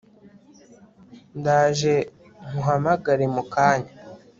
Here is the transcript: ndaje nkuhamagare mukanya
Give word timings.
ndaje 1.39 1.95
nkuhamagare 2.49 3.23
mukanya 3.35 3.91